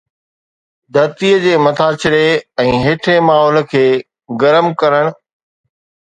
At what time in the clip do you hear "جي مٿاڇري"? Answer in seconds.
1.43-2.21